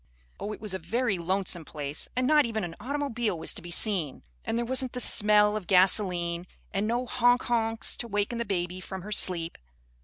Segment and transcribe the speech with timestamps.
[0.39, 3.69] Oh, it was a very lonesome place, and not even an automobile was to be
[3.69, 8.43] seen, and there wasn't the smell of gasoline, and no "honk honks" to waken the
[8.45, 9.59] baby from her sleep.